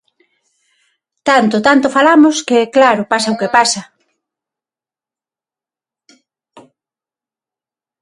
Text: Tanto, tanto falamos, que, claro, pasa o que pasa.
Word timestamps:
Tanto, 1.27 1.55
tanto 1.67 1.87
falamos, 1.97 2.35
que, 2.47 2.59
claro, 2.75 3.09
pasa 3.11 3.33
o 3.33 3.39
que 3.39 3.53
pasa. 3.57 3.81